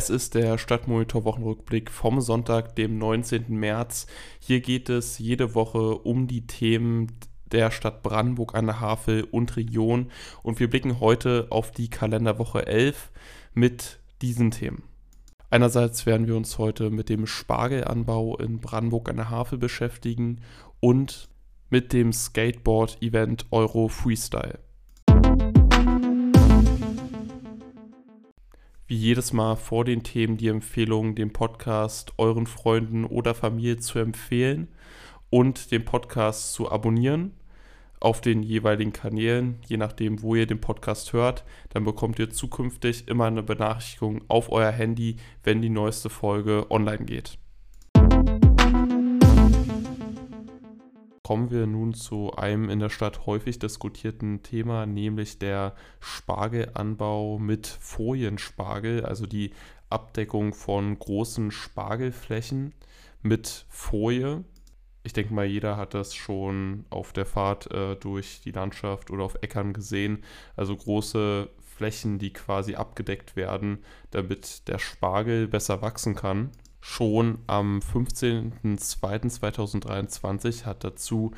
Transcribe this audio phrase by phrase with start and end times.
[0.00, 3.50] Es ist der Stadtmonitor Wochenrückblick vom Sonntag, dem 19.
[3.50, 4.06] März.
[4.38, 7.08] Hier geht es jede Woche um die Themen
[7.52, 10.10] der Stadt Brandenburg an der Havel und Region
[10.42, 13.10] und wir blicken heute auf die Kalenderwoche 11
[13.52, 14.84] mit diesen Themen.
[15.50, 20.40] Einerseits werden wir uns heute mit dem Spargelanbau in Brandenburg an der Havel beschäftigen
[20.80, 21.28] und
[21.68, 24.60] mit dem Skateboard-Event Euro Freestyle.
[28.90, 34.00] Wie jedes Mal vor den Themen die Empfehlung, den Podcast euren Freunden oder Familie zu
[34.00, 34.66] empfehlen
[35.30, 37.30] und den Podcast zu abonnieren
[38.00, 41.44] auf den jeweiligen Kanälen, je nachdem, wo ihr den Podcast hört.
[41.68, 47.04] Dann bekommt ihr zukünftig immer eine Benachrichtigung auf euer Handy, wenn die neueste Folge online
[47.04, 47.38] geht.
[51.30, 57.68] Kommen wir nun zu einem in der Stadt häufig diskutierten Thema, nämlich der Spargelanbau mit
[57.68, 59.52] Folienspargel, also die
[59.90, 62.74] Abdeckung von großen Spargelflächen
[63.22, 64.42] mit Folie.
[65.04, 69.22] Ich denke mal, jeder hat das schon auf der Fahrt äh, durch die Landschaft oder
[69.22, 70.24] auf Äckern gesehen.
[70.56, 76.50] Also große Flächen, die quasi abgedeckt werden, damit der Spargel besser wachsen kann.
[76.80, 81.32] Schon am 15.02.2023 hat dazu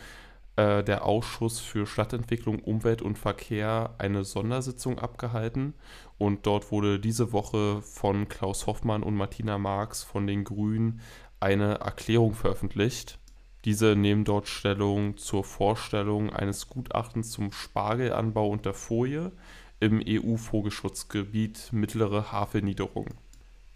[0.57, 5.75] äh, der Ausschuss für Stadtentwicklung, Umwelt und Verkehr eine Sondersitzung abgehalten.
[6.19, 11.01] Und dort wurde diese Woche von Klaus Hoffmann und Martina Marx von den Grünen
[11.41, 13.19] eine Erklärung veröffentlicht.
[13.65, 19.33] Diese nehmen dort Stellung zur Vorstellung eines Gutachtens zum Spargelanbau unter Folie
[19.81, 23.07] im EU-Vogelschutzgebiet Mittlere Havelniederung.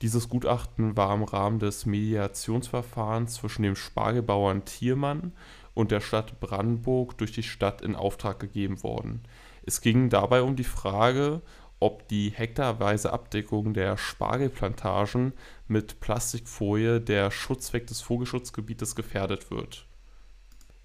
[0.02, 5.32] Dieses Gutachten war im Rahmen des Mediationsverfahrens zwischen dem Spargelbauern Thiermann
[5.72, 9.22] und der Stadt Brandenburg durch die Stadt in Auftrag gegeben worden.
[9.64, 11.40] Es ging dabei um die Frage,
[11.80, 15.32] ob die hektarweise Abdeckung der Spargelplantagen
[15.66, 19.86] mit Plastikfolie der Schutzweg des Vogelschutzgebietes gefährdet wird.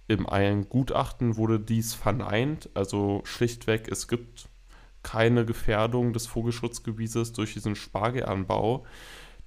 [0.07, 4.49] Im einen Gutachten wurde dies verneint, also schlichtweg, es gibt
[5.03, 8.85] keine Gefährdung des Vogelschutzgebietes durch diesen Spargelanbau.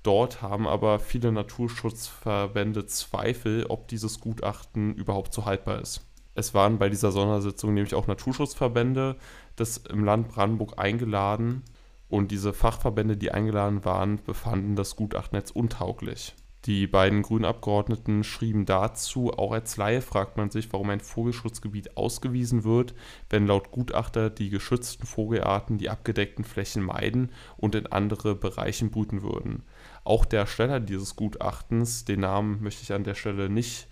[0.02, 6.02] Dort haben aber viele Naturschutzverbände Zweifel, ob dieses Gutachten überhaupt so haltbar ist.
[6.34, 9.16] Es waren bei dieser Sondersitzung nämlich auch Naturschutzverbände
[9.58, 11.62] des im Land Brandenburg eingeladen
[12.08, 16.34] und diese Fachverbände, die eingeladen waren, befanden das Gutachten als untauglich.
[16.66, 21.98] Die beiden grünen Abgeordneten schrieben dazu, auch als Laie fragt man sich, warum ein Vogelschutzgebiet
[21.98, 22.94] ausgewiesen wird,
[23.28, 29.20] wenn laut Gutachter die geschützten Vogelarten die abgedeckten Flächen meiden und in andere Bereichen brüten
[29.20, 29.64] würden.
[30.04, 33.86] Auch der Ersteller dieses Gutachtens, den Namen möchte ich an der Stelle nicht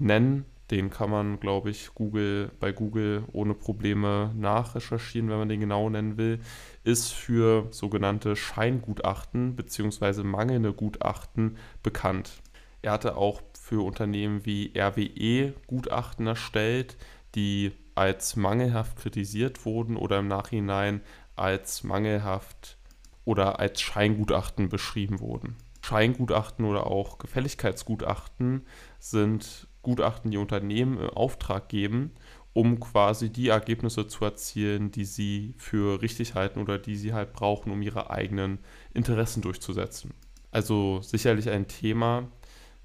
[0.00, 5.60] nennen, den kann man, glaube ich, Google, bei Google ohne Probleme nachrecherchieren, wenn man den
[5.60, 6.40] genau nennen will,
[6.84, 10.22] ist für sogenannte Scheingutachten bzw.
[10.24, 12.42] mangelnde Gutachten bekannt.
[12.82, 16.96] Er hatte auch für Unternehmen wie RWE Gutachten erstellt,
[17.34, 21.00] die als mangelhaft kritisiert wurden oder im Nachhinein
[21.34, 22.78] als mangelhaft
[23.24, 25.56] oder als Scheingutachten beschrieben wurden.
[25.82, 28.66] Scheingutachten oder auch Gefälligkeitsgutachten
[28.98, 32.12] sind Gutachten die Unternehmen im Auftrag geben,
[32.52, 37.32] um quasi die Ergebnisse zu erzielen, die sie für richtig halten oder die sie halt
[37.32, 38.58] brauchen, um ihre eigenen
[38.92, 40.12] Interessen durchzusetzen.
[40.50, 42.28] Also sicherlich ein Thema,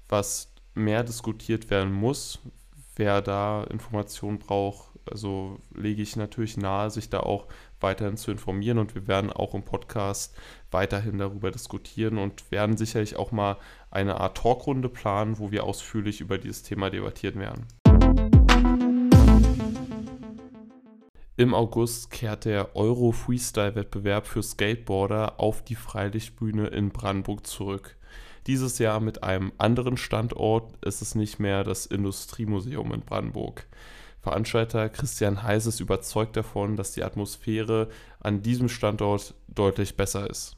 [0.08, 2.38] was mehr diskutiert werden muss.
[2.96, 7.46] Wer da Informationen braucht, also lege ich natürlich nahe, sich da auch
[7.80, 10.36] weiterhin zu informieren und wir werden auch im Podcast
[10.70, 13.56] weiterhin darüber diskutieren und werden sicherlich auch mal
[13.90, 17.66] eine Art Talkrunde planen, wo wir ausführlich über dieses Thema debattieren werden.
[21.36, 27.96] Im August kehrt der Euro Freestyle Wettbewerb für Skateboarder auf die Freilichtbühne in Brandenburg zurück.
[28.46, 33.66] Dieses Jahr mit einem anderen Standort ist es nicht mehr das Industriemuseum in Brandenburg.
[34.24, 37.90] Veranstalter Christian Heise ist überzeugt davon, dass die Atmosphäre
[38.20, 40.56] an diesem Standort deutlich besser ist.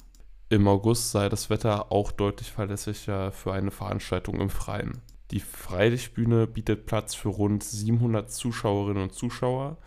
[0.49, 5.03] Im August sei das Wetter auch deutlich verlässlicher für eine Veranstaltung im Freien.
[5.33, 9.79] Die Freilichtbühne bietet Platz für rund 700 Zuschauerinnen und Zuschauer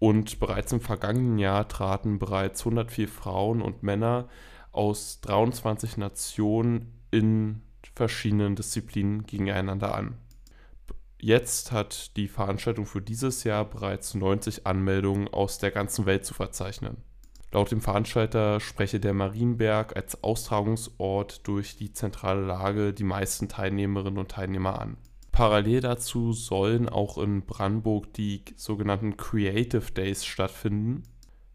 [0.00, 4.28] und bereits im vergangenen Jahr traten bereits 104 Frauen und Männer
[4.72, 7.62] aus 23 Nationen in
[7.94, 10.16] verschiedenen Disziplinen gegeneinander an.
[11.22, 16.32] Jetzt hat die Veranstaltung für dieses Jahr bereits 90 Anmeldungen aus der ganzen Welt zu
[16.32, 16.96] verzeichnen.
[17.52, 24.18] Laut dem Veranstalter spreche der Marienberg als Austragungsort durch die zentrale Lage die meisten Teilnehmerinnen
[24.18, 24.96] und Teilnehmer an.
[25.32, 31.02] Parallel dazu sollen auch in Brandenburg die sogenannten Creative Days stattfinden.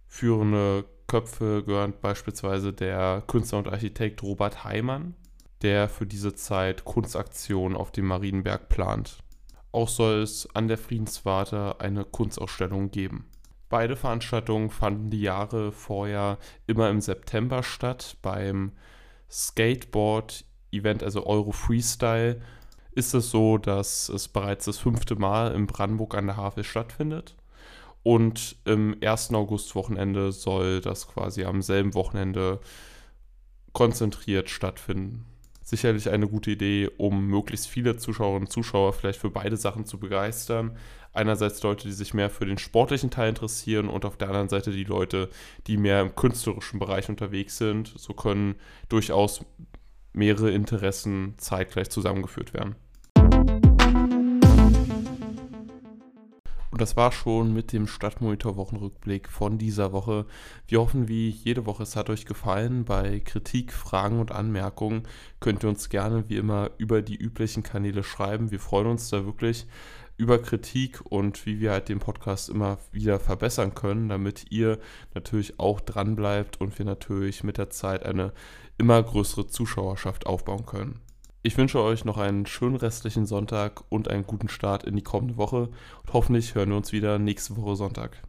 [0.07, 5.15] Führende Köpfe gehören beispielsweise der Künstler und Architekt Robert Heimann,
[5.61, 9.23] der für diese Zeit Kunstaktionen auf dem Marienberg plant.
[9.75, 13.25] Auch soll es an der Friedenswarte eine Kunstausstellung geben.
[13.67, 18.15] Beide Veranstaltungen fanden die Jahre vorher immer im September statt.
[18.21, 18.71] Beim
[19.29, 22.39] Skateboard-Event, also Euro Freestyle,
[22.93, 27.35] ist es so, dass es bereits das fünfte Mal in Brandenburg an der Havel stattfindet.
[28.01, 29.33] Und im 1.
[29.33, 32.61] August-Wochenende soll das quasi am selben Wochenende
[33.73, 35.25] konzentriert stattfinden.
[35.67, 39.99] Sicherlich eine gute Idee, um möglichst viele Zuschauerinnen und Zuschauer vielleicht für beide Sachen zu
[39.99, 40.77] begeistern.
[41.11, 44.69] Einerseits Leute, die sich mehr für den sportlichen Teil interessieren und auf der anderen Seite
[44.69, 45.27] die Leute,
[45.65, 47.91] die mehr im künstlerischen Bereich unterwegs sind.
[47.97, 48.55] So können
[48.89, 49.43] durchaus
[50.13, 52.75] mehrere Interessen zeitgleich zusammengeführt werden.
[56.75, 60.25] Und das war schon mit dem Stadtmonitor-Wochenrückblick von dieser Woche.
[60.67, 62.83] Wir hoffen, wie jede Woche, es hat euch gefallen.
[62.83, 65.03] Bei Kritik, Fragen und Anmerkungen
[65.39, 68.51] könnt ihr uns gerne wie immer über die üblichen Kanäle schreiben.
[68.51, 69.67] Wir freuen uns da wirklich
[70.17, 74.77] über Kritik und wie wir halt den Podcast immer wieder verbessern können, damit ihr
[75.13, 78.33] natürlich auch dran bleibt und wir natürlich mit der Zeit eine
[78.77, 80.99] immer größere Zuschauerschaft aufbauen können.
[81.45, 85.37] Ich wünsche euch noch einen schönen restlichen Sonntag und einen guten Start in die kommende
[85.37, 85.69] Woche
[86.01, 88.23] und hoffentlich hören wir uns wieder nächste Woche Sonntag.